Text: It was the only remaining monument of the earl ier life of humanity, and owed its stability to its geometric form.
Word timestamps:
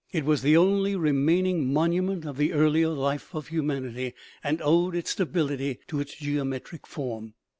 It 0.11 0.25
was 0.25 0.41
the 0.41 0.57
only 0.57 0.95
remaining 0.95 1.71
monument 1.71 2.25
of 2.25 2.37
the 2.37 2.53
earl 2.53 2.75
ier 2.75 2.87
life 2.89 3.35
of 3.35 3.49
humanity, 3.49 4.15
and 4.43 4.59
owed 4.63 4.95
its 4.95 5.11
stability 5.11 5.77
to 5.89 5.99
its 5.99 6.15
geometric 6.15 6.87
form. 6.87 7.35